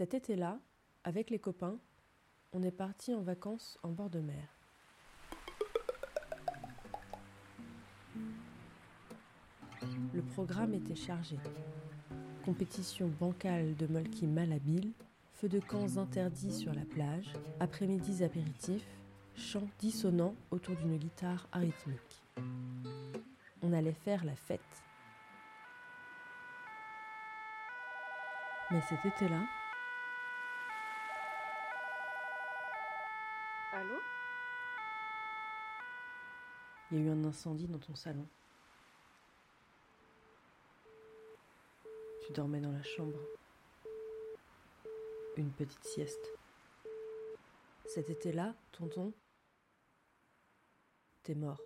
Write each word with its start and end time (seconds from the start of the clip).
Cet 0.00 0.14
été-là, 0.14 0.58
avec 1.04 1.28
les 1.28 1.38
copains, 1.38 1.76
on 2.54 2.62
est 2.62 2.70
parti 2.70 3.14
en 3.14 3.20
vacances 3.20 3.78
en 3.82 3.90
bord 3.90 4.08
de 4.08 4.20
mer. 4.20 4.48
Le 10.14 10.22
programme 10.22 10.72
était 10.72 10.96
chargé. 10.96 11.36
Compétition 12.46 13.08
bancale 13.20 13.76
de 13.76 13.86
molki 13.88 14.26
malhabiles, 14.26 14.92
feux 15.34 15.50
de 15.50 15.60
camps 15.60 15.98
interdits 15.98 16.54
sur 16.54 16.72
la 16.72 16.86
plage, 16.86 17.34
après-midi 17.60 18.24
apéritifs, 18.24 18.88
chants 19.36 19.68
dissonants 19.80 20.34
autour 20.50 20.76
d'une 20.76 20.96
guitare 20.96 21.46
arythmique. 21.52 22.22
On 23.60 23.74
allait 23.74 23.92
faire 23.92 24.24
la 24.24 24.34
fête. 24.34 24.60
Mais 28.70 28.80
cet 28.88 29.04
été-là, 29.04 29.42
Allô 33.72 34.00
il 36.90 36.98
y 36.98 37.00
a 37.00 37.04
eu 37.04 37.08
un 37.10 37.24
incendie 37.24 37.68
dans 37.68 37.78
ton 37.78 37.94
salon. 37.94 38.26
Tu 42.26 42.32
dormais 42.32 42.60
dans 42.60 42.72
la 42.72 42.82
chambre. 42.82 43.18
Une 45.36 45.52
petite 45.52 45.84
sieste. 45.84 46.32
Cet 47.84 48.10
été-là, 48.10 48.54
tonton, 48.72 49.12
t'es 51.22 51.36
mort. 51.36 51.60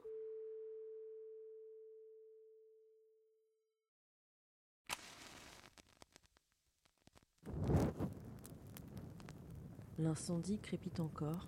L'incendie 9.98 10.58
crépite 10.58 11.00
encore, 11.00 11.46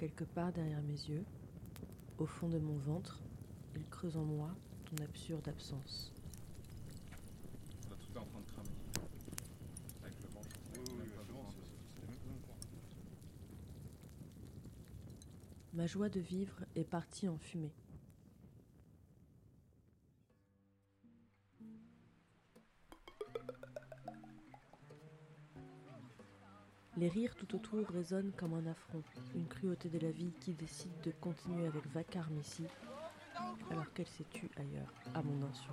quelque 0.00 0.24
part 0.24 0.50
derrière 0.52 0.80
mes 0.82 0.94
yeux, 1.10 1.24
au 2.16 2.24
fond 2.24 2.48
de 2.48 2.58
mon 2.58 2.78
ventre, 2.78 3.20
il 3.76 3.86
creuse 3.88 4.16
en 4.16 4.24
moi 4.24 4.48
ton 4.86 5.04
absurde 5.04 5.46
absence. 5.46 6.10
Là, 7.90 7.96
tout 8.00 8.16
est 8.16 8.18
en 8.18 8.24
train 8.24 8.40
de 8.40 8.46
cramer. 8.46 8.70
Avec 10.02 10.14
le 10.22 10.28
vent, 10.30 10.40
je 10.42 10.56
pense. 10.72 10.88
Même 10.96 11.06
pas 11.14 11.22
besoin 11.24 11.50
de- 15.72 15.76
Ma 15.76 15.86
joie 15.86 16.08
de 16.08 16.20
vivre 16.20 16.54
est 16.76 16.84
partie 16.84 17.28
en 17.28 17.36
fumée. 17.36 17.74
Les 27.00 27.08
rires 27.08 27.34
tout 27.34 27.56
autour 27.56 27.88
résonnent 27.88 28.32
comme 28.36 28.52
un 28.52 28.66
affront, 28.66 29.02
une 29.34 29.48
cruauté 29.48 29.88
de 29.88 29.98
la 30.00 30.10
vie 30.10 30.34
qui 30.38 30.52
décide 30.52 31.00
de 31.02 31.12
continuer 31.12 31.66
avec 31.66 31.86
vacarme 31.86 32.38
ici, 32.38 32.66
alors 33.70 33.90
qu'elle 33.94 34.06
s'est 34.06 34.28
tue 34.28 34.50
ailleurs, 34.58 34.92
à 35.14 35.22
mon 35.22 35.46
insu. 35.46 35.70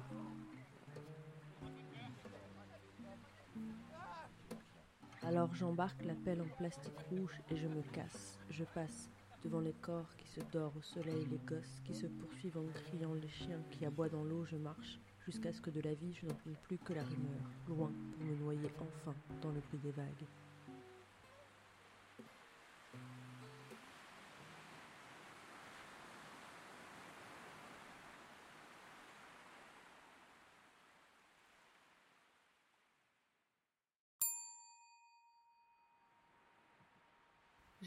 Alors 5.21 5.53
j'embarque 5.53 6.01
la 6.05 6.15
pelle 6.15 6.41
en 6.41 6.57
plastique 6.57 6.97
rouge 7.09 7.41
et 7.51 7.57
je 7.57 7.67
me 7.67 7.81
casse. 7.91 8.39
Je 8.49 8.63
passe 8.63 9.09
devant 9.43 9.59
les 9.59 9.73
corps 9.73 10.15
qui 10.15 10.29
se 10.29 10.39
dorent 10.53 10.77
au 10.77 10.81
soleil, 10.81 11.27
les 11.29 11.39
gosses 11.39 11.81
qui 11.83 11.93
se 11.93 12.07
poursuivent 12.07 12.57
en 12.57 12.67
criant, 12.73 13.13
les 13.15 13.27
chiens 13.27 13.61
qui 13.71 13.85
aboient 13.85 14.07
dans 14.07 14.23
l'eau, 14.23 14.45
je 14.45 14.55
marche 14.55 14.97
jusqu'à 15.25 15.51
ce 15.51 15.59
que 15.59 15.71
de 15.71 15.81
la 15.81 15.93
vie 15.93 16.13
je 16.13 16.25
n'entende 16.25 16.55
plus 16.63 16.77
que 16.77 16.93
la 16.93 17.03
rumeur, 17.03 17.51
loin 17.67 17.91
pour 18.13 18.25
me 18.25 18.35
noyer 18.37 18.71
enfin 18.79 19.13
dans 19.41 19.51
le 19.51 19.59
bruit 19.59 19.81
des 19.83 19.91
vagues. 19.91 20.25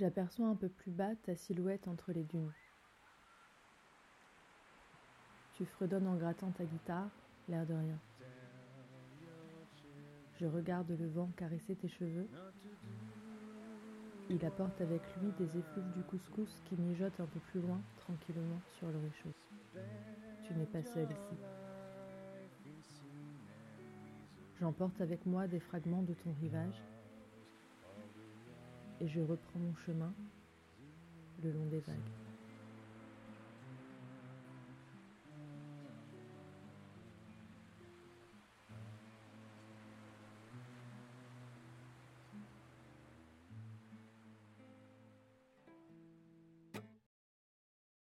J'aperçois 0.01 0.47
un 0.47 0.55
peu 0.55 0.71
plus 0.71 0.93
bas 0.93 1.15
ta 1.27 1.37
silhouette 1.37 1.87
entre 1.87 2.13
les 2.13 2.25
dunes. 2.25 2.51
Tu 5.53 5.67
fredonnes 5.67 6.07
en 6.07 6.17
grattant 6.17 6.51
ta 6.53 6.65
guitare, 6.65 7.11
l'air 7.51 7.67
de 7.67 7.75
rien. 7.75 7.99
Je 10.39 10.47
regarde 10.47 10.91
le 10.99 11.07
vent 11.07 11.29
caresser 11.37 11.77
tes 11.77 11.91
cheveux. 11.91 12.27
Il 14.31 14.43
apporte 14.47 14.81
avec 14.81 15.03
lui 15.19 15.33
des 15.33 15.59
effluves 15.59 15.93
du 15.93 16.03
couscous 16.05 16.63
qui 16.65 16.77
mijotent 16.77 17.21
un 17.21 17.27
peu 17.27 17.41
plus 17.51 17.61
loin, 17.61 17.83
tranquillement, 17.99 18.63
sur 18.79 18.89
le 18.89 18.97
réchaud. 19.01 19.35
Tu 20.45 20.55
n'es 20.55 20.65
pas 20.65 20.83
seul 20.83 21.11
ici. 21.11 21.37
J'emporte 24.59 24.99
avec 25.03 25.27
moi 25.27 25.47
des 25.47 25.61
fragments 25.61 26.03
de 26.03 26.15
ton 26.15 26.33
rivage 26.41 26.83
et 29.01 29.09
je 29.09 29.21
reprends 29.21 29.59
mon 29.59 29.75
chemin 29.87 30.13
le 31.43 31.53
long 31.53 31.67
des 31.67 31.81
vagues. 31.81 32.30